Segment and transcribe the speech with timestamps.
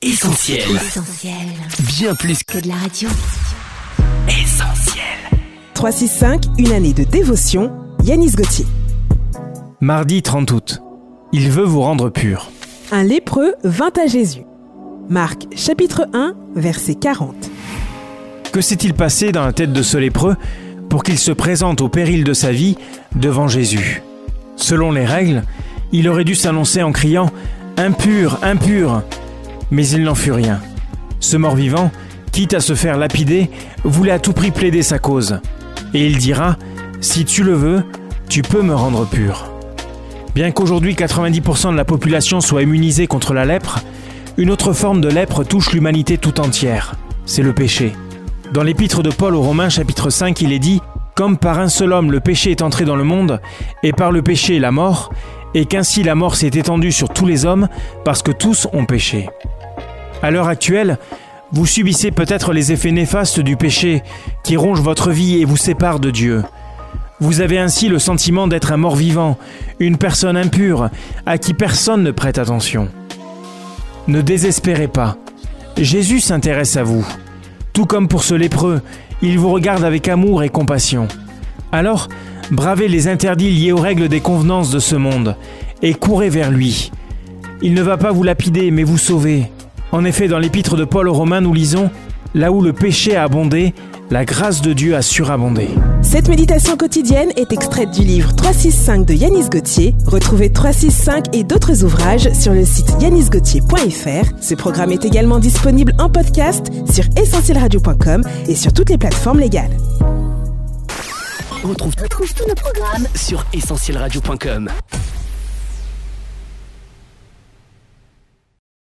[0.00, 0.60] Essentiel.
[0.76, 1.34] Essentiel.
[1.98, 3.08] Bien plus Que de la radio.
[4.28, 5.02] qu'essentiel.
[5.74, 7.72] 365, une année de dévotion.
[8.04, 8.64] Yanis Gauthier.
[9.80, 10.78] Mardi 30 août.
[11.32, 12.48] Il veut vous rendre pur.
[12.92, 14.44] Un lépreux vint à Jésus.
[15.08, 17.34] Marc chapitre 1, verset 40.
[18.52, 20.36] Que s'est-il passé dans la tête de ce lépreux
[20.88, 22.76] pour qu'il se présente au péril de sa vie
[23.16, 24.00] devant Jésus?
[24.54, 25.42] Selon les règles,
[25.90, 27.30] il aurait dû s'annoncer en criant
[27.76, 29.02] Impur, impur
[29.70, 30.60] Mais il n'en fut rien.
[31.20, 31.90] Ce mort-vivant,
[32.32, 33.50] quitte à se faire lapider,
[33.84, 35.40] voulait à tout prix plaider sa cause.
[35.94, 36.56] Et il dira
[37.00, 37.84] Si tu le veux,
[38.28, 39.50] tu peux me rendre pur.
[40.34, 43.80] Bien qu'aujourd'hui 90% de la population soit immunisée contre la lèpre,
[44.36, 46.94] une autre forme de lèpre touche l'humanité tout entière.
[47.26, 47.94] C'est le péché.
[48.52, 50.80] Dans l'épître de Paul aux Romains chapitre 5, il est dit
[51.16, 53.40] Comme par un seul homme le péché est entré dans le monde,
[53.82, 55.12] et par le péché la mort,
[55.54, 57.68] et qu'ainsi la mort s'est étendue sur tous les hommes,
[58.04, 59.28] parce que tous ont péché.
[60.22, 60.98] À l'heure actuelle,
[61.52, 64.02] vous subissez peut-être les effets néfastes du péché
[64.44, 66.42] qui ronge votre vie et vous sépare de Dieu.
[67.20, 69.38] Vous avez ainsi le sentiment d'être un mort-vivant,
[69.80, 70.90] une personne impure,
[71.26, 72.88] à qui personne ne prête attention.
[74.06, 75.16] Ne désespérez pas.
[75.76, 77.06] Jésus s'intéresse à vous.
[77.72, 78.80] Tout comme pour ce lépreux,
[79.22, 81.08] il vous regarde avec amour et compassion.
[81.72, 82.08] Alors,
[82.50, 85.36] bravez les interdits liés aux règles des convenances de ce monde
[85.82, 86.90] et courez vers lui.
[87.62, 89.50] Il ne va pas vous lapider, mais vous sauver.
[89.92, 91.90] En effet, dans l'épître de Paul aux Romains, nous lisons
[92.34, 93.74] Là où le péché a abondé,
[94.10, 95.68] la grâce de Dieu a surabondé.
[96.02, 99.94] Cette méditation quotidienne est extraite du livre 365 de Yanis Gauthier.
[100.06, 104.30] Retrouvez 365 et d'autres ouvrages sur le site yanisgauthier.fr.
[104.40, 109.76] Ce programme est également disponible en podcast sur essentielradio.com et sur toutes les plateformes légales.
[111.64, 114.70] On retrouve, retrouve tous nos programmes sur essentielradio.com.